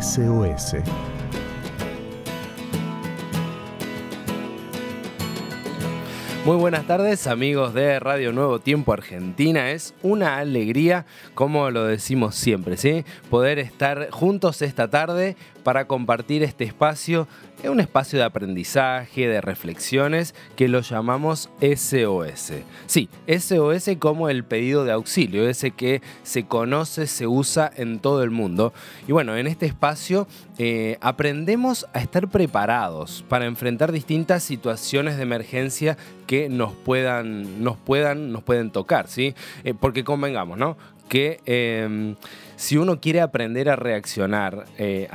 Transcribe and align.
SOS. 0.00 0.76
Muy 6.44 6.56
buenas 6.56 6.86
tardes 6.86 7.26
amigos 7.26 7.72
de 7.74 8.00
Radio 8.00 8.32
Nuevo 8.32 8.58
Tiempo 8.58 8.92
Argentina. 8.92 9.70
Es 9.70 9.94
una 10.02 10.38
alegría, 10.38 11.06
como 11.34 11.70
lo 11.70 11.84
decimos 11.84 12.34
siempre, 12.34 12.76
¿sí? 12.76 13.04
Poder 13.30 13.58
estar 13.58 14.10
juntos 14.10 14.60
esta 14.62 14.88
tarde 14.88 15.36
para 15.64 15.86
compartir 15.86 16.44
este 16.44 16.62
espacio 16.64 17.26
es 17.64 17.70
un 17.70 17.80
espacio 17.80 18.18
de 18.18 18.26
aprendizaje, 18.26 19.26
de 19.26 19.40
reflexiones, 19.40 20.34
que 20.54 20.68
lo 20.68 20.82
llamamos 20.82 21.48
SOS. 21.62 22.52
Sí, 22.86 23.08
SOS 23.26 23.90
como 23.98 24.28
el 24.28 24.44
pedido 24.44 24.84
de 24.84 24.92
auxilio, 24.92 25.48
ese 25.48 25.70
que 25.70 26.02
se 26.24 26.44
conoce, 26.44 27.06
se 27.06 27.26
usa 27.26 27.70
en 27.74 28.00
todo 28.00 28.22
el 28.22 28.30
mundo. 28.30 28.74
Y 29.08 29.12
bueno, 29.12 29.34
en 29.36 29.46
este 29.46 29.64
espacio 29.64 30.28
eh, 30.58 30.98
aprendemos 31.00 31.86
a 31.94 32.00
estar 32.00 32.28
preparados 32.28 33.24
para 33.30 33.46
enfrentar 33.46 33.92
distintas 33.92 34.42
situaciones 34.42 35.16
de 35.16 35.22
emergencia 35.22 35.96
que 36.26 36.50
nos 36.50 36.74
puedan, 36.74 37.64
nos 37.64 37.78
puedan, 37.78 38.30
nos 38.30 38.42
pueden 38.42 38.72
tocar, 38.72 39.08
¿sí? 39.08 39.34
Eh, 39.64 39.72
porque 39.72 40.04
convengamos, 40.04 40.58
¿no? 40.58 40.76
Que 41.08 41.40
em, 41.46 42.16
si 42.56 42.76
uno 42.76 43.00
quiere 43.00 43.22
aprender 43.22 43.70
a 43.70 43.76
reaccionar 43.76 44.66
eh, 44.76 45.08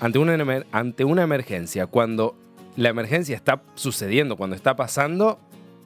una, 0.00 0.64
ante 0.72 1.04
una 1.04 1.22
emergencia, 1.22 1.86
cuando 1.86 2.36
la 2.76 2.88
emergencia 2.88 3.36
está 3.36 3.62
sucediendo, 3.74 4.36
cuando 4.36 4.56
está 4.56 4.76
pasando, 4.76 5.38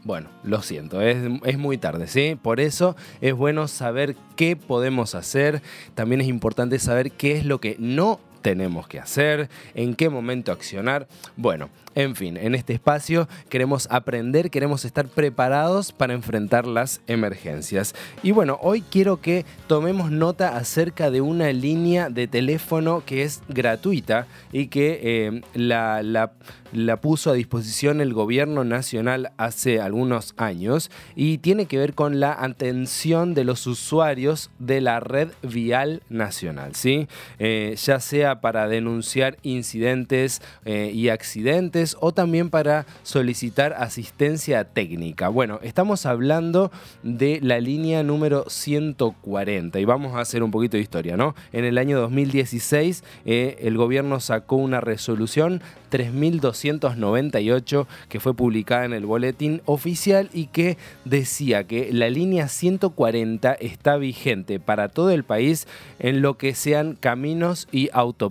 bueno, 0.04 0.28
lo 0.42 0.62
siento, 0.62 1.00
es, 1.00 1.16
es, 1.44 1.58
muy 1.58 1.78
tarde, 1.78 2.06
¿sí? 2.06 2.38
Por 2.40 2.60
eso 2.60 2.94
es 3.20 3.34
bueno 3.34 3.68
saber 3.68 4.16
qué 4.36 4.54
podemos 4.56 5.14
hacer, 5.14 5.62
también 5.94 6.20
es 6.20 6.28
importante 6.28 6.78
saber 6.78 7.12
qué 7.12 7.36
es 7.36 7.46
lo 7.46 7.60
que 7.60 7.76
no 7.78 8.20
tenemos 8.44 8.86
que 8.86 9.00
hacer, 9.00 9.48
en 9.74 9.94
qué 9.94 10.10
momento 10.10 10.52
accionar. 10.52 11.08
Bueno, 11.34 11.70
en 11.94 12.14
fin, 12.14 12.36
en 12.36 12.54
este 12.54 12.74
espacio 12.74 13.26
queremos 13.48 13.88
aprender, 13.90 14.50
queremos 14.50 14.84
estar 14.84 15.08
preparados 15.08 15.92
para 15.92 16.12
enfrentar 16.12 16.66
las 16.66 17.00
emergencias. 17.06 17.94
Y 18.22 18.32
bueno, 18.32 18.58
hoy 18.60 18.82
quiero 18.82 19.22
que 19.22 19.46
tomemos 19.66 20.10
nota 20.10 20.58
acerca 20.58 21.10
de 21.10 21.22
una 21.22 21.50
línea 21.52 22.10
de 22.10 22.26
teléfono 22.28 23.02
que 23.06 23.22
es 23.22 23.42
gratuita 23.48 24.26
y 24.52 24.66
que 24.66 25.00
eh, 25.02 25.40
la, 25.54 26.02
la, 26.02 26.96
puso 27.00 27.30
a 27.30 27.34
disposición 27.34 28.02
el 28.02 28.12
gobierno 28.12 28.64
nacional 28.64 29.32
hace 29.38 29.80
algunos 29.80 30.34
años 30.36 30.90
y 31.16 31.38
tiene 31.38 31.64
que 31.64 31.78
ver 31.78 31.94
con 31.94 32.20
la 32.20 32.36
atención 32.44 33.32
de 33.32 33.44
los 33.44 33.66
usuarios 33.66 34.50
de 34.58 34.82
la 34.82 35.00
red 35.00 35.28
vial 35.42 36.02
nacional, 36.10 36.74
¿sí? 36.74 37.08
Eh, 37.38 37.74
ya 37.78 38.00
sea 38.00 38.33
para 38.40 38.68
denunciar 38.68 39.36
incidentes 39.42 40.42
eh, 40.64 40.90
y 40.94 41.08
accidentes, 41.08 41.96
o 42.00 42.12
también 42.12 42.50
para 42.50 42.86
solicitar 43.02 43.74
asistencia 43.74 44.64
técnica. 44.64 45.28
Bueno, 45.28 45.60
estamos 45.62 46.06
hablando 46.06 46.70
de 47.02 47.40
la 47.42 47.60
línea 47.60 48.02
número 48.02 48.44
140 48.48 49.78
y 49.78 49.84
vamos 49.84 50.14
a 50.14 50.20
hacer 50.20 50.42
un 50.42 50.50
poquito 50.50 50.76
de 50.76 50.82
historia, 50.82 51.16
¿no? 51.16 51.34
En 51.52 51.64
el 51.64 51.78
año 51.78 52.00
2016 52.00 53.04
eh, 53.24 53.58
el 53.60 53.76
gobierno 53.76 54.20
sacó 54.20 54.56
una 54.56 54.80
resolución 54.80 55.62
3298 55.90 57.86
que 58.08 58.20
fue 58.20 58.34
publicada 58.34 58.84
en 58.84 58.92
el 58.92 59.06
boletín 59.06 59.62
oficial 59.64 60.28
y 60.32 60.46
que 60.46 60.76
decía 61.04 61.64
que 61.64 61.92
la 61.92 62.10
línea 62.10 62.48
140 62.48 63.52
está 63.54 63.96
vigente 63.96 64.58
para 64.58 64.88
todo 64.88 65.10
el 65.10 65.24
país 65.24 65.68
en 65.98 66.20
lo 66.20 66.36
que 66.36 66.54
sean 66.54 66.96
caminos 66.98 67.68
y 67.70 67.90
autopistas 67.92 68.23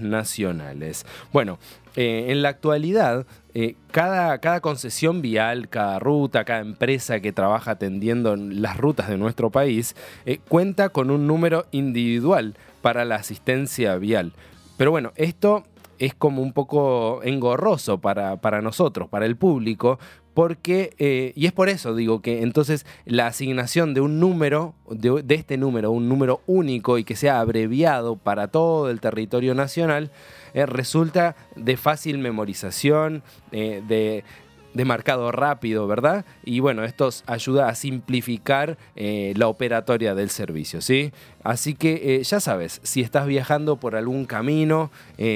nacionales. 0.00 1.06
Bueno, 1.32 1.58
eh, 1.96 2.26
en 2.28 2.42
la 2.42 2.50
actualidad, 2.50 3.26
eh, 3.54 3.74
cada, 3.90 4.38
cada, 4.38 4.60
concesión 4.60 5.22
vial, 5.22 5.68
cada 5.68 5.98
ruta, 5.98 6.44
cada 6.44 6.60
empresa 6.60 7.20
que 7.20 7.32
trabaja 7.32 7.72
atendiendo 7.72 8.36
las 8.36 8.76
rutas 8.76 9.08
de 9.08 9.18
nuestro 9.18 9.50
país, 9.50 9.96
eh, 10.24 10.38
cuenta 10.48 10.90
con 10.90 11.10
un 11.10 11.26
número 11.26 11.66
individual 11.72 12.54
para 12.80 13.04
la 13.04 13.16
asistencia 13.16 13.96
vial. 13.96 14.32
Pero 14.76 14.92
bueno, 14.92 15.12
esto 15.16 15.64
es 15.98 16.14
como 16.14 16.42
un 16.42 16.52
poco 16.52 17.20
engorroso 17.24 17.98
para, 17.98 18.36
para 18.40 18.62
nosotros, 18.62 19.08
para 19.08 19.26
el 19.26 19.36
público, 19.36 19.98
porque, 20.40 21.34
y 21.36 21.44
es 21.44 21.52
por 21.52 21.68
eso 21.68 21.94
digo 21.94 22.22
que 22.22 22.40
entonces 22.40 22.86
la 23.04 23.26
asignación 23.26 23.92
de 23.92 24.00
un 24.00 24.20
número, 24.20 24.72
de, 24.88 25.22
de, 25.22 25.34
este 25.34 25.58
número, 25.58 25.90
un 25.90 26.08
número 26.08 26.40
único 26.46 26.96
y 26.96 27.04
que 27.04 27.14
sea 27.14 27.40
abreviado 27.40 28.16
para 28.16 28.48
todo 28.48 28.88
el 28.88 29.00
territorio 29.00 29.54
nacional, 29.54 30.10
eh, 30.54 30.64
resulta 30.64 31.36
de 31.56 31.76
fácil 31.76 32.16
memorización, 32.16 33.22
eh, 33.52 33.82
de, 33.86 34.24
marcado 34.86 35.30
rápido, 35.30 35.86
¿verdad? 35.86 36.24
Y 36.42 36.60
bueno, 36.60 36.84
esto 36.84 37.10
ayuda 37.26 37.68
a 37.68 37.74
simplificar 37.74 38.78
eh, 38.96 39.34
la 39.36 39.46
operatoria 39.46 40.14
del 40.14 40.30
servicio, 40.30 40.80
¿sí? 40.80 41.12
Así 41.44 41.74
que 41.74 42.22
ya 42.24 42.40
sabes, 42.40 42.80
si 42.82 43.02
estás 43.02 43.26
viajando 43.26 43.76
por 43.76 43.94
algún 43.94 44.24
camino 44.24 44.90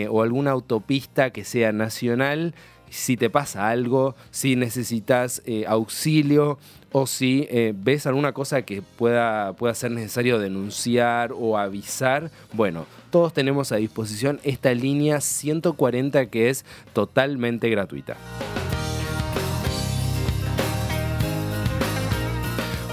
o 0.08 0.22
alguna 0.22 0.52
autopista 0.52 1.28
que 1.28 1.44
sea 1.44 1.72
nacional, 1.72 2.54
si 2.96 3.16
te 3.16 3.30
pasa 3.30 3.68
algo, 3.68 4.14
si 4.30 4.56
necesitas 4.56 5.42
auxilio 5.66 6.58
o 6.92 7.06
si 7.06 7.48
ves 7.74 8.06
alguna 8.06 8.32
cosa 8.32 8.62
que 8.62 8.82
pueda, 8.82 9.52
pueda 9.54 9.74
ser 9.74 9.90
necesario 9.90 10.38
denunciar 10.38 11.32
o 11.32 11.58
avisar, 11.58 12.30
bueno, 12.52 12.86
todos 13.10 13.32
tenemos 13.32 13.72
a 13.72 13.76
disposición 13.76 14.40
esta 14.44 14.72
línea 14.74 15.20
140 15.20 16.26
que 16.26 16.50
es 16.50 16.64
totalmente 16.92 17.68
gratuita. 17.68 18.16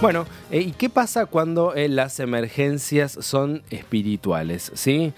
Bueno, 0.01 0.25
eh, 0.49 0.61
¿y 0.61 0.71
qué 0.71 0.89
pasa 0.89 1.27
cuando 1.27 1.75
eh, 1.75 1.87
las 1.87 2.19
emergencias 2.19 3.19
son 3.21 3.61
espirituales? 3.69 4.71
¿sí? 4.73 5.13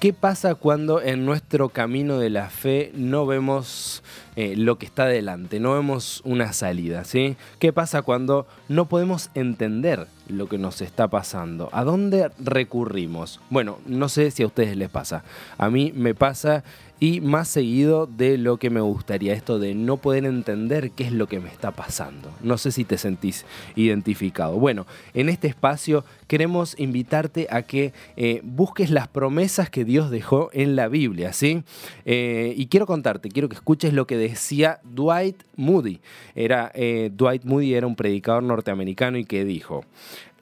¿Qué 0.00 0.12
pasa 0.12 0.54
cuando 0.54 1.00
en 1.00 1.24
nuestro 1.24 1.70
camino 1.70 2.18
de 2.18 2.28
la 2.28 2.50
fe 2.50 2.92
no 2.94 3.24
vemos 3.26 4.02
eh, 4.36 4.54
lo 4.56 4.78
que 4.78 4.86
está 4.86 5.06
delante, 5.06 5.60
no 5.60 5.74
vemos 5.74 6.20
una 6.24 6.52
salida? 6.52 7.04
¿sí? 7.04 7.36
¿Qué 7.58 7.72
pasa 7.72 8.02
cuando 8.02 8.46
no 8.68 8.86
podemos 8.86 9.30
entender 9.34 10.06
lo 10.28 10.48
que 10.48 10.58
nos 10.58 10.80
está 10.80 11.08
pasando? 11.08 11.68
¿A 11.72 11.84
dónde 11.84 12.30
recurrimos? 12.38 13.40
Bueno, 13.50 13.78
no 13.86 14.08
sé 14.08 14.30
si 14.30 14.42
a 14.42 14.46
ustedes 14.46 14.76
les 14.76 14.88
pasa. 14.88 15.24
A 15.58 15.70
mí 15.70 15.92
me 15.94 16.14
pasa 16.14 16.64
y 17.00 17.20
más 17.20 17.48
seguido 17.48 18.06
de 18.06 18.38
lo 18.38 18.56
que 18.56 18.70
me 18.70 18.80
gustaría, 18.80 19.34
esto 19.34 19.58
de 19.58 19.74
no 19.74 19.96
poder 19.96 20.24
entender 20.24 20.90
qué 20.92 21.04
es 21.04 21.12
lo 21.12 21.26
que 21.26 21.40
me 21.40 21.50
está 21.50 21.72
pasando. 21.72 22.30
No 22.40 22.56
sé 22.56 22.70
si 22.72 22.84
te 22.84 22.98
sentís 22.98 23.44
identificado. 23.74 24.58
Bueno, 24.58 24.86
en 25.12 25.28
este 25.28 25.48
espacio 25.48 26.04
queremos 26.28 26.78
invitarte 26.78 27.46
a 27.50 27.62
que 27.62 27.92
eh, 28.16 28.40
busques 28.44 28.90
las 28.90 29.08
promesas 29.08 29.70
que 29.70 29.84
Dios 29.84 30.10
dejó 30.10 30.50
en 30.52 30.76
la 30.76 30.88
Biblia, 30.88 31.32
¿sí? 31.32 31.62
Eh, 32.06 32.54
y 32.56 32.68
quiero 32.68 32.86
contarte, 32.86 33.28
quiero 33.28 33.48
que 33.48 33.56
escuches 33.56 33.92
lo 33.92 34.06
que 34.06 34.16
decía 34.28 34.80
Dwight 34.84 35.42
Moody. 35.56 36.00
Era, 36.34 36.70
eh, 36.74 37.10
Dwight 37.12 37.44
Moody 37.44 37.74
era 37.74 37.86
un 37.86 37.96
predicador 37.96 38.42
norteamericano 38.42 39.18
y 39.18 39.24
que 39.24 39.44
dijo, 39.44 39.84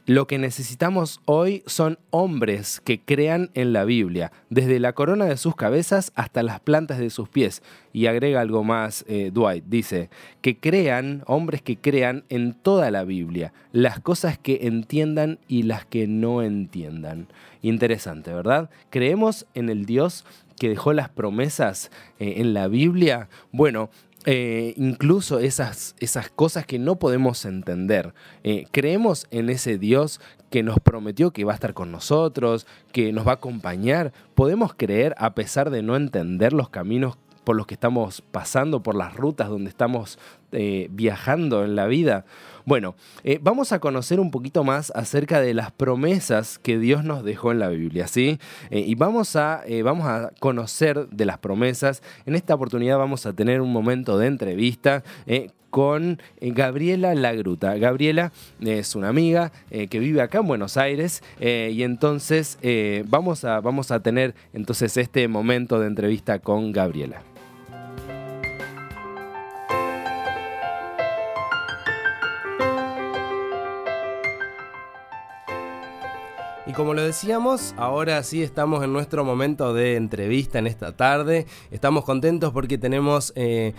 lo 0.06 0.26
que 0.26 0.36
necesitamos 0.36 1.20
hoy 1.26 1.62
son 1.66 1.96
hombres 2.10 2.80
que 2.80 3.00
crean 3.00 3.50
en 3.54 3.72
la 3.72 3.84
Biblia, 3.84 4.32
desde 4.50 4.80
la 4.80 4.94
corona 4.94 5.26
de 5.26 5.36
sus 5.36 5.54
cabezas 5.54 6.10
hasta 6.16 6.42
las 6.42 6.58
plantas 6.58 6.98
de 6.98 7.08
sus 7.08 7.28
pies. 7.28 7.62
Y 7.92 8.06
agrega 8.06 8.40
algo 8.40 8.64
más 8.64 9.04
eh, 9.06 9.30
Dwight, 9.32 9.64
dice, 9.68 10.10
que 10.40 10.58
crean, 10.58 11.22
hombres 11.26 11.62
que 11.62 11.76
crean 11.76 12.24
en 12.30 12.52
toda 12.52 12.90
la 12.90 13.04
Biblia, 13.04 13.52
las 13.70 14.00
cosas 14.00 14.38
que 14.38 14.60
entiendan 14.62 15.38
y 15.46 15.62
las 15.62 15.86
que 15.86 16.08
no 16.08 16.42
entiendan. 16.42 17.28
Interesante, 17.62 18.32
¿verdad? 18.34 18.70
Creemos 18.90 19.46
en 19.54 19.68
el 19.68 19.86
Dios 19.86 20.24
que 20.62 20.68
dejó 20.68 20.92
las 20.92 21.08
promesas 21.08 21.90
eh, 22.20 22.34
en 22.36 22.54
la 22.54 22.68
Biblia. 22.68 23.28
Bueno, 23.50 23.90
eh, 24.26 24.74
incluso 24.76 25.40
esas, 25.40 25.96
esas 25.98 26.30
cosas 26.30 26.66
que 26.66 26.78
no 26.78 27.00
podemos 27.00 27.44
entender. 27.46 28.14
Eh, 28.44 28.66
creemos 28.70 29.26
en 29.32 29.50
ese 29.50 29.76
Dios 29.76 30.20
que 30.50 30.62
nos 30.62 30.78
prometió 30.78 31.32
que 31.32 31.42
va 31.42 31.50
a 31.50 31.56
estar 31.56 31.74
con 31.74 31.90
nosotros, 31.90 32.68
que 32.92 33.12
nos 33.12 33.26
va 33.26 33.32
a 33.32 33.34
acompañar. 33.34 34.12
Podemos 34.36 34.72
creer 34.74 35.16
a 35.18 35.34
pesar 35.34 35.68
de 35.70 35.82
no 35.82 35.96
entender 35.96 36.52
los 36.52 36.68
caminos 36.68 37.16
por 37.44 37.56
los 37.56 37.66
que 37.66 37.74
estamos 37.74 38.22
pasando, 38.22 38.82
por 38.82 38.94
las 38.94 39.14
rutas 39.14 39.48
donde 39.48 39.70
estamos 39.70 40.18
eh, 40.52 40.88
viajando 40.90 41.64
en 41.64 41.76
la 41.76 41.86
vida? 41.86 42.24
Bueno, 42.64 42.94
eh, 43.24 43.38
vamos 43.42 43.72
a 43.72 43.80
conocer 43.80 44.20
un 44.20 44.30
poquito 44.30 44.62
más 44.64 44.92
acerca 44.94 45.40
de 45.40 45.54
las 45.54 45.72
promesas 45.72 46.58
que 46.58 46.78
Dios 46.78 47.04
nos 47.04 47.24
dejó 47.24 47.50
en 47.50 47.58
la 47.58 47.68
Biblia, 47.68 48.06
¿sí? 48.06 48.38
Eh, 48.70 48.80
y 48.80 48.94
vamos 48.94 49.34
a, 49.34 49.64
vamos 49.82 50.06
a 50.06 50.30
conocer 50.38 51.08
de 51.08 51.24
las 51.24 51.38
promesas. 51.38 52.02
En 52.26 52.34
esta 52.34 52.54
oportunidad 52.54 52.98
vamos 52.98 53.26
a 53.26 53.32
tener 53.32 53.60
un 53.60 53.72
momento 53.72 54.18
de 54.18 54.26
entrevista 54.28 55.02
con 55.70 56.20
Gabriela 56.40 57.14
Lagruta. 57.14 57.76
Gabriela 57.76 58.30
es 58.60 58.94
una 58.94 59.08
amiga 59.08 59.50
que 59.70 59.98
vive 59.98 60.20
acá 60.20 60.38
en 60.38 60.46
Buenos 60.46 60.76
Aires 60.76 61.22
y 61.40 61.82
entonces 61.82 62.58
vamos, 63.06 63.44
a, 63.44 63.60
vamos 63.60 63.90
a 63.90 64.00
tener 64.00 64.34
entonces 64.52 64.96
este 64.96 65.26
momento 65.28 65.80
de 65.80 65.86
entrevista 65.86 66.38
con 66.38 66.72
Gabriela. 66.72 67.31
Y 76.64 76.74
como 76.74 76.94
lo 76.94 77.02
decíamos, 77.02 77.74
ahora 77.76 78.22
sí 78.22 78.40
estamos 78.40 78.84
en 78.84 78.92
nuestro 78.92 79.24
momento 79.24 79.74
de 79.74 79.96
entrevista 79.96 80.60
en 80.60 80.68
esta 80.68 80.96
tarde. 80.96 81.46
Estamos 81.72 82.04
contentos 82.04 82.52
porque 82.52 82.78
tenemos 82.78 83.32
eh, 83.34 83.74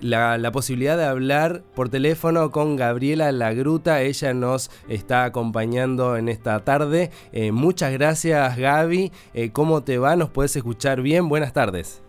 la, 0.00 0.38
posibilidad 0.52 0.96
de 0.96 1.04
hablar 1.04 1.62
por 1.74 1.88
teléfono 1.88 2.52
con 2.52 2.76
Gabriela 2.76 3.32
Lagruta. 3.32 4.02
Ella 4.02 4.34
nos 4.34 4.70
está 4.88 5.24
acompañando 5.24 6.16
en 6.16 6.28
esta 6.28 6.64
tarde. 6.64 7.10
Eh, 7.32 7.50
muchas 7.50 7.92
gracias 7.92 8.56
Gaby. 8.56 9.10
Eh, 9.34 9.50
¿Cómo 9.50 9.82
te 9.82 9.98
va? 9.98 10.14
¿Nos 10.14 10.30
puedes 10.30 10.54
escuchar 10.54 11.00
bien? 11.00 11.28
Buenas 11.28 11.52
tardes. 11.52 12.04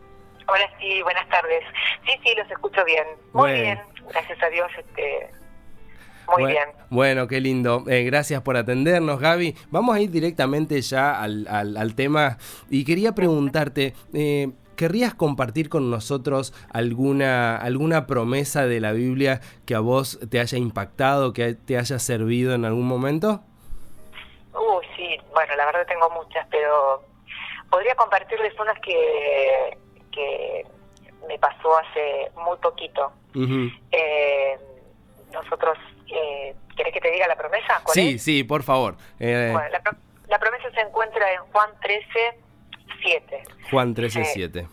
Hola, 0.47 0.69
sí, 0.79 1.01
buenas 1.01 1.27
tardes. 1.29 1.63
Sí, 2.05 2.13
sí, 2.23 2.35
los 2.37 2.49
escucho 2.51 2.85
bien. 2.85 3.05
Muy 3.33 3.51
bien, 3.51 3.79
gracias 4.09 4.41
a 4.43 4.49
Dios. 4.49 4.69
Este, 4.77 5.31
muy 6.37 6.51
bien. 6.51 6.69
Bueno, 6.89 7.27
qué 7.27 7.39
lindo. 7.39 7.83
Eh, 7.87 8.03
gracias 8.03 8.41
por 8.41 8.57
atendernos, 8.57 9.19
Gaby. 9.19 9.55
Vamos 9.71 9.95
a 9.95 10.01
ir 10.01 10.11
directamente 10.11 10.81
ya 10.81 11.21
al, 11.21 11.93
tema 11.95 12.37
y 12.69 12.85
quería 12.85 13.13
preguntarte, 13.13 13.93
eh, 14.13 14.51
¿querrías 14.75 15.13
compartir 15.13 15.69
con 15.69 15.91
nosotros 15.91 16.53
alguna, 16.71 17.57
alguna 17.57 18.07
promesa 18.07 18.65
de 18.65 18.79
la 18.79 18.91
Biblia 18.91 19.41
que 19.65 19.75
a 19.75 19.79
vos 19.79 20.19
te 20.29 20.39
haya 20.39 20.57
impactado, 20.57 21.33
que 21.33 21.53
te 21.53 21.77
haya 21.77 21.99
servido 21.99 22.53
en 22.53 22.65
algún 22.65 22.87
momento? 22.87 23.41
Uy, 24.53 24.85
sí, 24.95 25.17
bueno, 25.33 25.55
la 25.55 25.65
verdad 25.65 25.85
tengo 25.87 26.09
muchas, 26.09 26.47
pero 26.49 27.03
podría 27.69 27.95
compartirles 27.95 28.53
unas 28.59 28.79
que, 28.79 29.77
que 30.11 30.65
me 31.27 31.37
pasó 31.37 31.77
hace 31.77 32.31
muy 32.35 32.57
poquito. 32.57 33.11
eh, 33.91 34.57
nosotros 35.31 35.77
eh, 36.11 36.55
¿Querés 36.75 36.93
que 36.93 37.01
te 37.01 37.11
diga 37.11 37.27
la 37.27 37.35
promesa? 37.35 37.81
sí, 37.87 38.19
sí, 38.19 38.43
por 38.43 38.63
favor. 38.63 38.95
Eh, 39.19 39.49
bueno, 39.51 39.69
la, 40.27 40.39
promesa 40.39 40.71
se 40.71 40.81
encuentra 40.81 41.31
en 41.33 41.41
Juan 41.51 41.69
13, 41.81 42.07
7. 43.01 43.43
Juan 43.69 43.93
13, 43.93 44.25
7. 44.25 44.67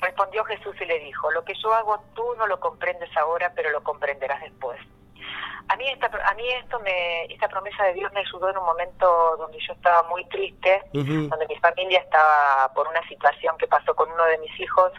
Respondió 0.00 0.44
Jesús 0.44 0.74
y 0.80 0.84
le 0.84 0.98
dijo, 1.00 1.30
lo 1.30 1.44
que 1.44 1.54
yo 1.62 1.72
hago 1.74 2.02
tú 2.14 2.24
no 2.38 2.46
lo 2.46 2.60
comprendes 2.60 3.10
ahora, 3.16 3.52
pero 3.54 3.70
lo 3.70 3.82
comprenderás 3.82 4.40
después. 4.42 4.78
A 5.68 5.76
mí, 5.76 5.88
esta, 5.88 6.06
a 6.06 6.34
mí 6.34 6.48
esto 6.62 6.80
me, 6.80 7.24
esta 7.26 7.48
promesa 7.48 7.84
de 7.84 7.94
Dios 7.94 8.12
me 8.12 8.20
ayudó 8.20 8.50
en 8.50 8.58
un 8.58 8.64
momento 8.64 9.36
donde 9.38 9.58
yo 9.66 9.72
estaba 9.72 10.06
muy 10.08 10.24
triste, 10.26 10.82
donde 10.92 11.46
mi 11.48 11.56
familia 11.56 12.00
estaba 12.00 12.70
por 12.74 12.88
una 12.88 13.06
situación 13.08 13.56
que 13.58 13.66
pasó 13.66 13.94
con 13.94 14.10
uno 14.10 14.24
de 14.24 14.38
mis 14.38 14.60
hijos, 14.60 14.92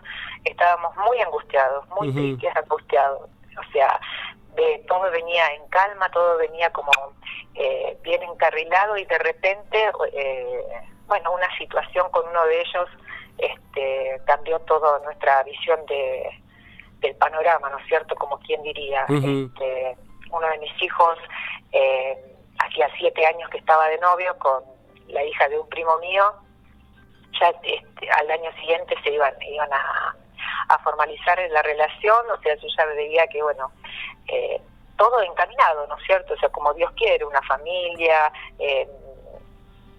estábamos 0.44 0.96
muy 0.98 1.20
angustiados, 1.20 1.88
muy 1.90 2.12
tristes, 2.12 2.56
angustiados. 2.56 3.30
O 3.56 3.72
sea, 3.72 4.00
de 4.56 4.84
todo 4.88 5.10
venía 5.12 5.48
en 5.56 5.68
calma, 5.70 6.10
todo 6.12 6.38
venía 6.38 6.72
como 6.72 6.92
eh, 7.56 7.98
bien 8.02 8.22
encarrilado 8.24 8.98
y 8.98 9.06
de 9.06 9.18
repente, 9.20 9.92
eh, 10.14 10.64
bueno, 11.08 11.32
una 11.32 11.58
situación 11.58 12.10
con 12.12 12.28
uno 12.28 12.46
de 12.46 12.62
ellos 12.62 12.90
este, 13.38 14.22
cambió 14.26 14.60
toda 14.60 15.00
nuestra 15.00 15.44
visión 15.44 15.86
de, 15.88 16.30
del 17.00 17.16
panorama, 17.16 17.70
¿no 17.70 17.80
es 17.80 17.88
cierto? 17.88 18.16
Como 18.16 18.40
quien 18.40 18.62
diría, 18.64 19.06
este, 19.10 19.98
uno 20.32 20.48
de 20.48 20.58
mis 20.60 20.82
hijos, 20.82 21.18
eh, 21.72 22.18
hacía 22.60 22.88
siete 22.98 23.26
años 23.26 23.50
que 23.50 23.58
estaba 23.58 23.88
de 23.88 23.98
novio 24.00 24.38
con 24.38 24.64
la 25.08 25.24
hija 25.24 25.50
de 25.50 25.60
un 25.60 25.68
primo 25.70 25.98
mío, 25.98 26.34
ya 27.40 27.50
este, 27.64 28.10
al 28.12 28.30
año 28.30 28.52
siguiente 28.54 28.96
se 29.04 29.12
iban, 29.12 29.34
iban 29.42 29.72
a, 29.74 30.16
a 30.70 30.80
formalizar 30.80 31.40
la 31.50 31.62
relación, 31.62 32.26
o 32.32 32.42
sea, 32.42 32.56
yo 32.56 32.68
ya 32.78 32.86
veía 32.86 33.28
que, 33.28 33.42
bueno, 33.42 33.72
eh, 34.28 34.62
todo 34.98 35.22
encaminado, 35.22 35.88
¿no 35.88 35.98
es 35.98 36.04
cierto? 36.06 36.34
O 36.34 36.38
sea, 36.38 36.50
como 36.50 36.74
Dios 36.74 36.92
quiere, 36.96 37.26
una 37.26 37.42
familia, 37.42 38.32
eh, 38.60 38.88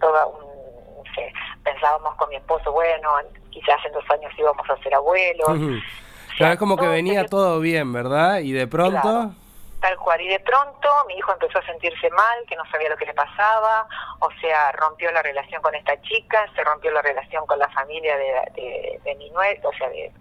toda 0.00 0.26
un, 0.26 0.40
no 0.40 1.14
sé, 1.14 1.32
pensábamos 1.62 2.14
con 2.16 2.28
mi 2.28 2.36
esposo, 2.36 2.72
bueno, 2.72 3.10
quizás 3.50 3.84
en 3.84 3.92
dos 3.92 4.04
años 4.10 4.32
íbamos 4.36 4.68
a 4.68 4.76
ser 4.78 4.94
abuelos. 4.94 5.48
es 6.38 6.58
como 6.58 6.76
que 6.76 6.86
venía 6.86 7.26
todo 7.26 7.60
bien, 7.60 7.92
¿verdad? 7.92 8.38
Y 8.38 8.52
de 8.52 8.66
pronto... 8.66 9.32
tal 9.80 9.96
cual. 9.98 10.20
Y 10.20 10.28
de 10.28 10.40
pronto 10.40 10.88
mi 11.06 11.14
hijo 11.14 11.32
empezó 11.32 11.58
a 11.58 11.66
sentirse 11.66 12.10
mal, 12.10 12.38
que 12.48 12.56
no 12.56 12.64
sabía 12.70 12.88
lo 12.88 12.96
que 12.96 13.06
le 13.06 13.14
pasaba, 13.14 13.86
o 14.20 14.30
sea, 14.40 14.72
rompió 14.72 15.10
la 15.12 15.22
relación 15.22 15.60
con 15.62 15.74
esta 15.74 16.00
chica, 16.02 16.46
se 16.54 16.64
rompió 16.64 16.90
la 16.90 17.02
relación 17.02 17.46
con 17.46 17.58
la 17.58 17.68
familia 17.70 18.16
de, 18.16 19.00
de, 19.04 19.14
mi 19.16 19.30
nuera, 19.30 19.60
o 19.68 19.72
sea, 19.72 19.88
de 19.88 20.12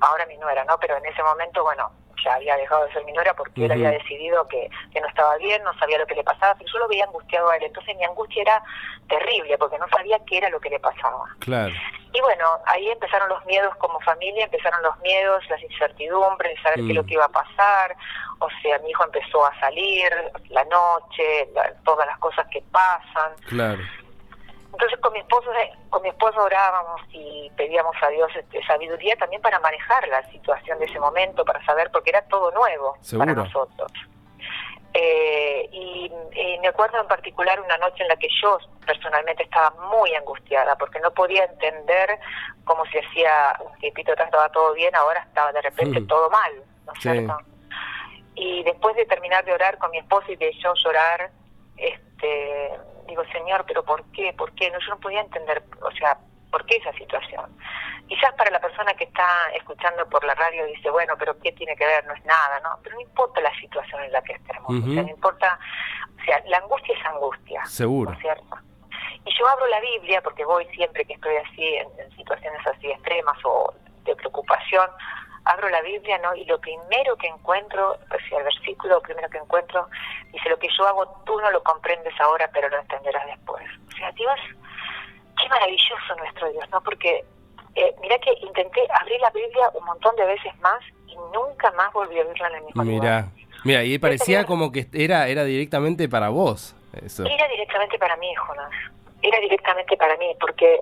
ahora 0.00 0.26
mi 0.26 0.36
nuera, 0.36 0.64
¿no? 0.64 0.78
Pero 0.78 0.96
en 0.96 1.06
ese 1.06 1.22
momento, 1.22 1.62
bueno, 1.62 1.90
ya 2.24 2.34
había 2.34 2.56
dejado 2.56 2.86
de 2.86 2.92
ser 2.92 3.04
mi 3.04 3.12
nuera 3.12 3.34
porque 3.34 3.64
él 3.64 3.72
había 3.72 3.90
decidido 3.90 4.46
que, 4.48 4.68
que, 4.92 5.00
no 5.00 5.06
estaba 5.06 5.36
bien, 5.36 5.62
no 5.64 5.76
sabía 5.78 5.98
lo 5.98 6.06
que 6.06 6.14
le 6.14 6.24
pasaba, 6.24 6.54
pero 6.54 6.70
yo 6.72 6.78
lo 6.78 6.88
veía 6.88 7.04
angustiado 7.04 7.50
a 7.50 7.56
él. 7.56 7.64
Entonces 7.64 7.96
mi 7.96 8.04
angustia 8.04 8.42
era 8.42 8.62
terrible 9.08 9.58
porque 9.58 9.78
no 9.78 9.88
sabía 9.88 10.18
qué 10.26 10.38
era 10.38 10.50
lo 10.50 10.60
que 10.60 10.70
le 10.70 10.80
pasaba. 10.80 11.24
Claro. 11.40 11.72
Y 12.12 12.20
bueno, 12.20 12.44
ahí 12.66 12.88
empezaron 12.88 13.28
los 13.28 13.44
miedos 13.44 13.76
como 13.76 14.00
familia, 14.00 14.44
empezaron 14.44 14.82
los 14.82 14.98
miedos, 15.00 15.44
las 15.50 15.62
incertidumbres, 15.62 16.58
saber 16.62 16.76
qué 16.76 16.88
es 16.88 16.94
lo 16.94 17.02
mm. 17.02 17.06
que 17.06 17.14
iba 17.14 17.26
a 17.26 17.28
pasar. 17.28 17.96
O 18.38 18.48
sea, 18.62 18.78
mi 18.78 18.90
hijo 18.90 19.04
empezó 19.04 19.44
a 19.44 19.60
salir 19.60 20.10
la 20.48 20.64
noche, 20.64 21.50
todas 21.84 22.06
las 22.06 22.18
cosas 22.18 22.46
que 22.50 22.62
pasan. 22.72 23.32
Claro. 23.48 23.82
Entonces 24.76 25.00
con 25.00 25.14
mi 25.14 25.20
esposo 25.20 25.50
con 25.88 26.02
mi 26.02 26.10
esposo 26.10 26.38
orábamos 26.42 27.00
y 27.10 27.50
pedíamos 27.56 27.96
a 28.02 28.08
Dios 28.08 28.30
este, 28.36 28.62
sabiduría 28.66 29.16
también 29.16 29.40
para 29.40 29.58
manejar 29.58 30.06
la 30.08 30.22
situación 30.30 30.78
de 30.78 30.84
ese 30.84 31.00
momento, 31.00 31.46
para 31.46 31.64
saber 31.64 31.90
porque 31.90 32.10
era 32.10 32.20
todo 32.28 32.50
nuevo 32.50 32.94
para 33.16 33.32
nosotros. 33.32 33.90
Eh, 34.92 35.66
y, 35.72 36.12
me 36.60 36.68
acuerdo 36.68 37.00
en 37.00 37.06
particular 37.06 37.58
una 37.60 37.78
noche 37.78 38.02
en 38.02 38.08
la 38.08 38.16
que 38.16 38.28
yo 38.42 38.58
personalmente 38.84 39.44
estaba 39.44 39.70
muy 39.90 40.14
angustiada 40.14 40.76
porque 40.76 41.00
no 41.00 41.10
podía 41.12 41.44
entender 41.44 42.18
cómo 42.64 42.84
se 42.86 42.98
hacía 42.98 43.56
un 43.64 43.78
tiempito 43.78 44.12
atrás 44.12 44.28
estaba 44.28 44.48
todo 44.50 44.74
bien, 44.74 44.94
ahora 44.94 45.20
estaba 45.20 45.52
de 45.52 45.62
repente 45.62 46.02
todo 46.02 46.28
mal, 46.28 46.52
¿no 46.84 46.92
es 46.92 47.00
cierto? 47.00 47.38
Y 48.34 48.62
después 48.64 48.94
de 48.96 49.06
terminar 49.06 49.44
de 49.44 49.54
orar 49.54 49.78
con 49.78 49.90
mi 49.90 49.98
esposo 49.98 50.32
y 50.32 50.36
de 50.36 50.52
yo 50.62 50.74
llorar, 50.84 51.30
este 51.76 52.75
Señor, 53.46 53.64
pero 53.64 53.84
¿por 53.84 54.02
qué? 54.10 54.32
¿Por 54.36 54.52
qué? 54.54 54.72
No, 54.72 54.80
yo 54.80 54.88
no 54.88 54.98
podía 54.98 55.20
entender, 55.20 55.62
o 55.80 55.90
sea, 55.92 56.18
¿por 56.50 56.66
qué 56.66 56.78
esa 56.78 56.92
situación? 56.94 57.56
Quizás 58.08 58.34
para 58.34 58.50
la 58.50 58.60
persona 58.60 58.92
que 58.94 59.04
está 59.04 59.24
escuchando 59.54 60.04
por 60.08 60.24
la 60.24 60.34
radio 60.34 60.66
dice, 60.66 60.90
bueno, 60.90 61.14
pero 61.16 61.38
¿qué 61.38 61.52
tiene 61.52 61.76
que 61.76 61.86
ver? 61.86 62.04
No 62.06 62.14
es 62.14 62.24
nada, 62.24 62.58
¿no? 62.58 62.70
Pero 62.82 62.96
no 62.96 63.02
importa 63.02 63.40
la 63.40 63.54
situación 63.60 64.02
en 64.02 64.10
la 64.10 64.20
que 64.22 64.32
estemos, 64.32 64.68
o 64.68 64.92
sea, 64.92 65.02
no 65.02 65.10
importa, 65.10 65.60
o 66.20 66.24
sea, 66.24 66.42
la 66.46 66.58
angustia 66.58 66.92
es 66.98 67.06
angustia. 67.06 67.64
Seguro. 67.66 68.10
¿no 68.10 68.16
es 68.16 68.22
cierto? 68.22 68.56
Y 69.24 69.38
yo 69.38 69.46
abro 69.46 69.66
la 69.68 69.80
Biblia 69.80 70.20
porque 70.22 70.44
voy 70.44 70.66
siempre 70.74 71.04
que 71.04 71.12
estoy 71.12 71.36
así, 71.36 71.76
en 71.76 72.16
situaciones 72.16 72.66
así 72.66 72.90
extremas 72.90 73.38
o 73.44 73.72
de 74.02 74.16
preocupación, 74.16 74.90
abro 75.46 75.68
la 75.68 75.80
Biblia, 75.80 76.18
¿no? 76.18 76.34
Y 76.34 76.44
lo 76.44 76.60
primero 76.60 77.16
que 77.16 77.28
encuentro, 77.28 77.96
sea, 78.28 78.38
el 78.38 78.44
versículo 78.44 79.00
primero 79.00 79.28
que 79.30 79.38
encuentro, 79.38 79.88
dice, 80.32 80.48
lo 80.48 80.58
que 80.58 80.68
yo 80.76 80.86
hago 80.86 81.06
tú 81.24 81.40
no 81.40 81.50
lo 81.50 81.62
comprendes 81.62 82.14
ahora, 82.20 82.50
pero 82.52 82.68
lo 82.68 82.78
entenderás 82.80 83.26
después. 83.26 83.64
O 83.88 83.96
sea, 83.96 84.10
Dios, 84.12 84.38
qué 85.40 85.48
maravilloso 85.48 86.16
nuestro 86.18 86.50
Dios, 86.50 86.68
¿no? 86.70 86.80
Porque 86.82 87.24
eh, 87.76 87.94
mira 88.00 88.18
que 88.18 88.32
intenté 88.42 88.86
abrir 89.00 89.20
la 89.20 89.30
Biblia 89.30 89.70
un 89.74 89.84
montón 89.84 90.16
de 90.16 90.26
veces 90.26 90.52
más 90.60 90.82
y 91.06 91.14
nunca 91.32 91.70
más 91.72 91.92
volví 91.92 92.18
a 92.18 92.22
abrirla 92.22 92.48
en 92.48 92.54
el 92.56 92.64
mismo 92.64 92.84
mira, 92.84 93.28
Mira, 93.64 93.84
y 93.84 93.98
parecía 93.98 94.44
como 94.44 94.70
que 94.72 94.86
era, 94.92 95.28
era 95.28 95.44
directamente 95.44 96.08
para 96.08 96.28
vos. 96.28 96.74
Eso. 96.92 97.24
Era 97.24 97.48
directamente 97.48 97.98
para 97.98 98.16
mí, 98.16 98.32
Jonas. 98.34 98.70
Era 99.22 99.38
directamente 99.40 99.96
para 99.96 100.16
mí, 100.16 100.34
porque 100.40 100.80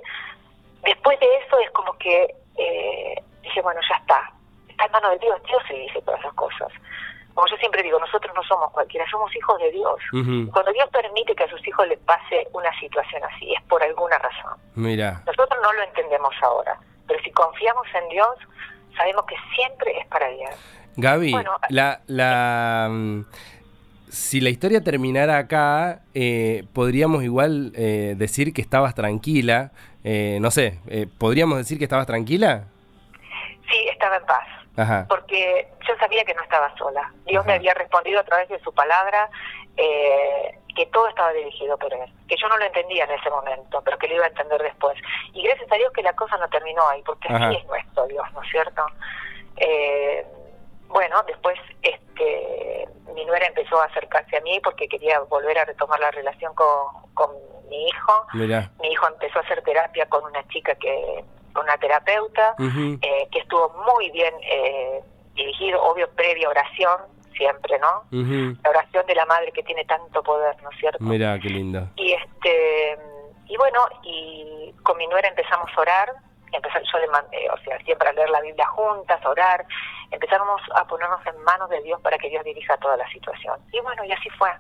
después 0.83 1.19
de 1.19 1.27
eso 1.45 1.59
es 1.59 1.71
como 1.71 1.97
que 1.99 2.35
eh, 2.57 3.23
dije, 3.43 3.63
bueno, 3.63 3.81
ya 3.89 3.97
está, 3.97 4.34
está 4.85 4.99
en 4.99 5.03
manos 5.05 5.21
de 5.21 5.27
Dios, 5.27 5.43
Dios 5.47 5.63
se 5.69 5.75
dice 5.75 6.03
todas 6.03 6.21
esas 6.21 6.35
cosas. 6.35 6.69
Como 7.35 7.49
yo 7.49 7.57
siempre 7.57 7.83
digo, 7.83 7.99
nosotros 7.99 8.33
no 8.35 8.43
somos 8.45 8.71
cualquiera, 8.71 9.05
somos 9.11 9.35
hijos 9.35 9.59
de 9.59 9.73
Dios. 9.73 9.97
Cuando 10.53 10.73
Dios 10.73 10.89
permite 10.93 11.35
que 11.35 11.43
a 11.43 11.49
sus 11.49 11.67
hijos 11.67 11.89
les 11.89 11.99
pase 12.01 12.47
una 12.53 12.71
situación 12.79 13.23
así, 13.25 13.53
es 13.53 13.63
por 13.65 13.83
alguna 13.83 14.19
razón. 14.19 14.57
Mira. 14.77 15.21
Nosotros 15.27 15.59
no 15.61 15.73
lo 15.73 15.83
entendemos 15.83 16.33
ahora, 16.43 16.79
pero 17.09 17.21
si 17.25 17.33
confiamos 17.33 17.87
en 17.93 18.09
Dios, 18.09 18.37
sabemos 18.97 19.25
que 19.27 19.35
siempre 19.57 19.99
es 19.99 20.07
para 20.07 20.29
Dios. 20.29 20.55
Gaby, 20.97 21.35
la, 21.71 22.01
la, 22.07 22.89
mm, 22.89 23.25
si 24.15 24.41
la 24.41 24.51
historia 24.51 24.81
terminara 24.85 25.39
acá, 25.39 26.03
eh, 26.15 26.65
podríamos 26.73 27.25
igual 27.25 27.73
eh, 27.75 28.15
decir 28.17 28.55
que 28.55 28.63
estabas 28.63 28.95
tranquila. 28.95 29.73
Eh, 30.05 30.39
no 30.41 30.53
sé, 30.53 30.79
¿podríamos 31.19 31.59
decir 31.59 31.79
que 31.79 31.85
estabas 31.85 32.07
tranquila? 32.07 32.69
Sí, 33.69 33.89
estaba 33.91 34.19
en 34.19 34.25
paz. 34.25 34.47
Ajá. 34.77 35.07
Porque 35.09 35.69
yo 35.87 35.97
sabía 35.99 36.25
que 36.25 36.35
no 36.35 36.43
estaba 36.43 36.77
sola. 36.77 37.13
Dios 37.27 37.45
me 37.47 37.55
había 37.55 37.75
respondido 37.75 38.21
a 38.21 38.25
través 38.25 38.49
de 38.49 38.59
su 38.61 38.73
palabra 38.73 39.31
que 39.77 40.87
todo 40.93 41.09
estaba 41.09 41.33
dirigido 41.33 41.79
por 41.79 41.93
Él. 41.93 42.13
Que 42.29 42.37
yo 42.37 42.49
no 42.49 42.57
lo 42.57 42.65
entendía 42.65 43.05
en 43.05 43.13
ese 43.13 43.31
momento, 43.31 43.81
pero 43.85 43.99
que 43.99 44.09
lo 44.09 44.17
iba 44.17 44.25
a 44.25 44.29
entender 44.29 44.63
después. 44.63 44.99
Y 45.33 45.43
gracias 45.43 45.71
a 45.71 45.77
Dios 45.77 45.93
que 45.93 46.03
la 46.03 46.13
cosa 46.15 46.37
no 46.39 46.49
terminó 46.49 46.89
ahí, 46.89 47.03
porque 47.03 47.29
así 47.29 47.57
es 47.57 47.67
nuestro 47.67 48.07
Dios, 48.07 48.27
¿no 48.33 48.43
es 48.43 48.51
cierto? 48.51 48.83
bueno, 50.89 51.23
después 51.27 51.59
este 51.83 52.89
mi 53.15 53.25
nuera 53.25 53.47
empezó 53.47 53.81
a 53.81 53.87
acercarse 53.87 54.37
a 54.37 54.41
mí 54.41 54.61
porque 54.63 54.89
quería 54.89 55.21
volver 55.21 55.59
a 55.59 55.65
retomar 55.65 55.99
la 56.01 56.11
relación 56.11 56.55
con, 56.55 56.69
con 57.15 57.31
mi 57.69 57.87
hijo. 57.89 58.27
Mi 58.81 58.89
hijo 58.89 59.09
empezó 59.09 59.39
a 59.39 59.43
hacer 59.43 59.63
terapia 59.63 60.07
con 60.07 60.25
una 60.25 60.47
chica 60.49 60.75
que, 60.75 61.25
una 61.61 61.77
terapeuta, 61.79 62.55
eh, 62.59 63.29
que 63.31 63.39
estuvo 63.39 63.71
muy 63.87 64.11
bien 64.11 64.35
eh, 64.43 65.01
dirigido, 65.35 65.83
obvio, 65.83 66.09
previa 66.11 66.49
oración, 66.49 66.99
siempre, 67.37 67.79
¿no? 67.79 68.05
La 68.63 68.71
oración 68.71 69.07
de 69.07 69.15
la 69.15 69.27
madre 69.27 69.53
que 69.53 69.63
tiene 69.63 69.85
tanto 69.85 70.23
poder, 70.23 70.61
¿no 70.63 70.71
es 70.71 70.79
cierto? 70.79 70.99
Mira, 71.03 71.39
qué 71.41 71.49
lindo. 71.49 71.89
Y 71.97 72.13
este 72.13 72.99
y 73.47 73.57
bueno, 73.57 73.81
y 74.03 74.75
con 74.83 74.97
mi 74.97 75.07
nuera 75.07 75.29
empezamos 75.29 75.71
a 75.77 75.81
orar, 75.81 76.15
empezar, 76.53 76.83
yo 76.91 76.99
le 76.99 77.09
mandé, 77.09 77.49
o 77.51 77.59
sea, 77.59 77.79
siempre 77.85 78.09
a 78.09 78.13
leer 78.13 78.31
la 78.31 78.41
Biblia 78.41 78.67
juntas, 78.67 79.23
a 79.25 79.29
orar, 79.29 79.67
empezamos 80.11 80.61
a 80.75 80.85
ponernos 80.87 81.21
en 81.27 81.43
manos 81.43 81.69
de 81.69 81.83
Dios 81.83 82.01
para 82.01 82.17
que 82.19 82.31
Dios 82.31 82.45
dirija 82.45 82.77
toda 82.79 82.97
la 82.97 83.09
situación. 83.11 83.59
Y 83.73 83.81
bueno, 83.81 84.05
y 84.05 84.13
así 84.13 84.31
fue. 84.31 84.51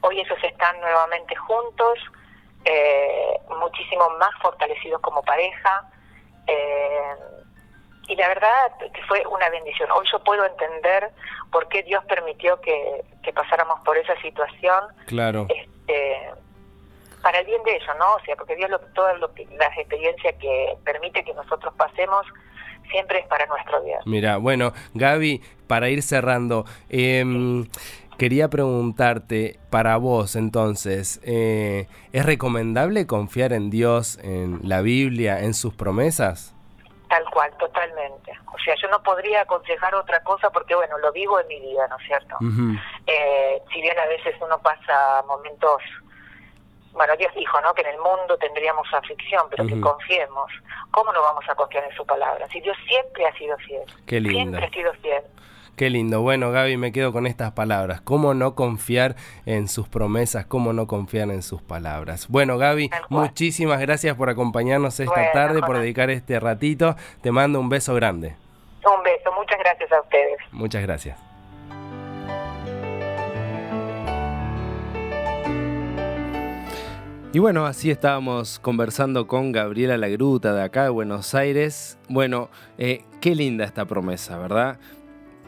Hoy 0.00 0.20
ellos 0.20 0.38
están 0.42 0.80
nuevamente 0.80 1.34
juntos, 1.36 1.98
eh, 2.64 3.38
muchísimo 3.60 4.08
más 4.18 4.30
fortalecidos 4.40 5.00
como 5.00 5.22
pareja. 5.22 5.90
Eh, 6.46 7.14
y 8.08 8.16
la 8.16 8.28
verdad 8.28 8.72
que 8.92 9.02
fue 9.04 9.22
una 9.26 9.48
bendición. 9.48 9.90
Hoy 9.90 10.06
yo 10.12 10.22
puedo 10.22 10.44
entender 10.44 11.10
por 11.50 11.68
qué 11.68 11.82
Dios 11.82 12.04
permitió 12.04 12.60
que, 12.60 13.04
pasáramos 13.34 13.80
por 13.80 13.96
esa 13.96 14.14
situación. 14.20 14.84
Claro. 15.06 15.46
Este, 15.48 16.30
para 17.22 17.38
el 17.38 17.46
bien 17.46 17.62
de 17.64 17.76
ellos, 17.76 17.96
¿no? 17.98 18.14
O 18.14 18.20
sea, 18.20 18.36
porque 18.36 18.54
Dios 18.56 18.68
lo, 18.68 18.78
todas 18.78 19.18
las 19.18 19.78
experiencias 19.78 20.34
que 20.38 20.76
permite 20.84 21.24
que 21.24 21.32
nosotros 21.32 21.72
pasemos 21.74 22.26
siempre 22.90 23.20
es 23.20 23.26
para 23.26 23.46
nuestro 23.46 23.82
bien. 23.82 23.98
Mira, 24.04 24.36
bueno, 24.36 24.72
Gaby, 24.92 25.42
para 25.66 25.88
ir 25.88 26.02
cerrando, 26.02 26.66
em, 26.90 27.66
quería 28.18 28.48
preguntarte, 28.48 29.58
para 29.70 29.96
vos 29.96 30.36
entonces, 30.36 31.20
eh, 31.24 31.86
¿es 32.12 32.24
recomendable 32.24 33.06
confiar 33.06 33.52
en 33.52 33.70
Dios, 33.70 34.18
en 34.22 34.60
la 34.62 34.80
Biblia, 34.82 35.40
en 35.40 35.54
sus 35.54 35.74
promesas? 35.74 36.54
Tal 37.08 37.24
cual, 37.30 37.50
totalmente. 37.58 38.32
O 38.52 38.58
sea, 38.58 38.74
yo 38.80 38.88
no 38.88 39.02
podría 39.02 39.42
aconsejar 39.42 39.94
otra 39.94 40.22
cosa 40.22 40.50
porque, 40.50 40.74
bueno, 40.74 40.98
lo 40.98 41.12
vivo 41.12 41.38
en 41.40 41.48
mi 41.48 41.60
vida, 41.60 41.86
¿no 41.88 41.96
es 41.98 42.06
cierto? 42.06 42.36
Eh, 43.06 43.62
si 43.72 43.80
bien 43.80 43.98
a 43.98 44.06
veces 44.06 44.34
uno 44.40 44.58
pasa 44.58 45.22
momentos 45.26 45.82
bueno, 46.94 47.16
Dios 47.16 47.32
dijo, 47.34 47.60
¿no? 47.60 47.74
Que 47.74 47.82
en 47.82 47.88
el 47.88 47.98
mundo 47.98 48.38
tendríamos 48.38 48.86
aflicción, 48.94 49.46
pero 49.50 49.66
que 49.66 49.80
confiemos. 49.80 50.50
¿Cómo 50.92 51.12
no 51.12 51.20
vamos 51.22 51.44
a 51.48 51.54
confiar 51.56 51.84
en 51.84 51.96
su 51.96 52.06
palabra? 52.06 52.46
Si 52.48 52.60
Dios 52.60 52.76
siempre 52.86 53.26
ha 53.26 53.36
sido 53.36 53.56
fiel. 53.58 53.82
Qué 54.06 54.20
lindo. 54.20 54.38
Siempre 54.38 54.64
ha 54.64 54.70
sido 54.70 54.92
fiel. 55.02 55.22
Qué 55.76 55.90
lindo. 55.90 56.22
Bueno, 56.22 56.52
Gaby, 56.52 56.76
me 56.76 56.92
quedo 56.92 57.12
con 57.12 57.26
estas 57.26 57.50
palabras. 57.52 58.00
¿Cómo 58.00 58.32
no 58.32 58.54
confiar 58.54 59.16
en 59.44 59.66
sus 59.66 59.88
promesas? 59.88 60.46
¿Cómo 60.46 60.72
no 60.72 60.86
confiar 60.86 61.30
en 61.30 61.42
sus 61.42 61.62
palabras? 61.62 62.28
Bueno, 62.28 62.58
Gaby, 62.58 62.90
muchísimas 63.08 63.80
gracias 63.80 64.16
por 64.16 64.30
acompañarnos 64.30 65.00
esta 65.00 65.32
tarde, 65.32 65.60
por 65.62 65.78
dedicar 65.78 66.10
este 66.10 66.38
ratito. 66.38 66.94
Te 67.22 67.32
mando 67.32 67.58
un 67.58 67.68
beso 67.68 67.92
grande. 67.94 68.36
Un 68.84 69.02
beso. 69.02 69.32
Muchas 69.36 69.58
gracias 69.58 69.90
a 69.90 70.00
ustedes. 70.00 70.36
Muchas 70.52 70.82
gracias. 70.82 71.18
Y 77.32 77.40
bueno, 77.40 77.66
así 77.66 77.90
estábamos 77.90 78.60
conversando 78.60 79.26
con 79.26 79.50
Gabriela 79.50 79.96
Lagruta 79.96 80.52
de 80.52 80.62
acá 80.62 80.84
de 80.84 80.90
Buenos 80.90 81.34
Aires. 81.34 81.98
Bueno, 82.08 82.48
eh, 82.78 83.02
qué 83.20 83.34
linda 83.34 83.64
esta 83.64 83.86
promesa, 83.86 84.38
¿verdad? 84.38 84.78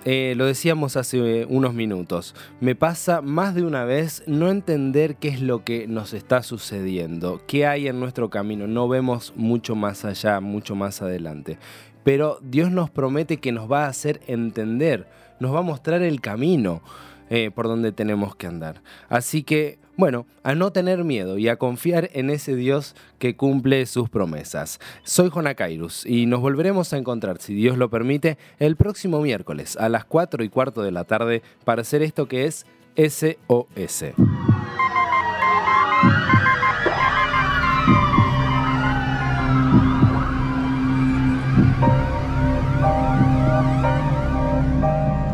Eh, 0.09 0.35
lo 0.37 0.47
decíamos 0.47 0.97
hace 0.97 1.47
unos 1.47 1.75
minutos, 1.75 2.37
me 2.61 2.77
pasa 2.77 3.23
más 3.23 3.57
de 3.57 3.65
una 3.65 3.85
vez 3.85 4.23
no 4.29 4.53
entender 4.53 5.17
qué 5.17 5.27
es 5.27 5.41
lo 5.41 5.65
que 5.65 5.89
nos 5.89 6.13
está 6.13 6.45
sucediendo, 6.45 7.43
qué 7.49 7.67
hay 7.67 7.89
en 7.89 7.99
nuestro 7.99 8.31
camino, 8.31 8.69
no 8.69 8.87
vemos 8.87 9.33
mucho 9.35 9.75
más 9.75 10.05
allá, 10.05 10.39
mucho 10.39 10.77
más 10.77 11.03
adelante. 11.03 11.59
Pero 12.05 12.39
Dios 12.41 12.71
nos 12.71 12.89
promete 12.89 13.39
que 13.39 13.51
nos 13.51 13.69
va 13.69 13.87
a 13.87 13.89
hacer 13.89 14.21
entender, 14.29 15.09
nos 15.41 15.53
va 15.53 15.59
a 15.59 15.63
mostrar 15.63 16.03
el 16.03 16.21
camino 16.21 16.83
eh, 17.31 17.51
por 17.55 17.67
donde 17.67 17.93
tenemos 17.93 18.37
que 18.37 18.47
andar. 18.47 18.83
Así 19.09 19.43
que 19.43 19.79
bueno, 19.97 20.27
a 20.43 20.55
no 20.55 20.73
tener 20.73 21.05
miedo 21.05 21.39
y 21.39 21.49
a 21.49 21.57
confiar 21.57 22.11
en 22.13 22.29
ese 22.29 22.55
Dios 22.55 22.95
que 23.19 23.35
cumple 23.35 23.87
sus 23.87 24.11
promesas. 24.11 24.79
Soy 25.05 25.31
Jona 25.31 25.55
Kairus 25.55 26.05
y 26.05 26.27
nos 26.27 26.41
volveremos 26.41 26.93
a 26.93 26.99
encontrar, 26.99 27.41
si 27.41 27.55
Dios 27.55 27.79
lo 27.79 27.89
permite, 27.89 28.37
el 28.59 28.77
próximo 28.77 29.23
miércoles 29.23 29.77
a 29.79 29.89
las 29.89 30.05
4 30.05 30.45
y 30.45 30.51
cuarto 30.51 30.83
de 30.83 30.93
la 30.93 31.05
tarde 31.05 31.43
para 31.65 31.81
hacer 31.81 32.03
esto 32.03 32.29
que 32.29 32.45
es 32.45 32.67
SOS. 32.97 34.05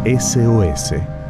SOS 0.05 1.22